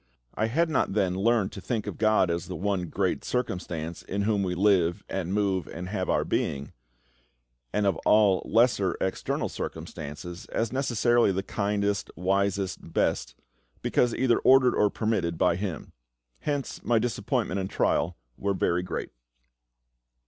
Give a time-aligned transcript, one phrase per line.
[0.33, 4.23] I had not then learned to think of GOD as the One Great Circumstance "in
[4.23, 6.73] Whom we live, and move, and have our being";
[7.71, 13.35] and of all lesser, external circumstances, as necessarily the kindest, wisest, best,
[13.83, 15.93] because either ordered or permitted by Him.
[16.39, 19.11] Hence my disappointment and trial were very great.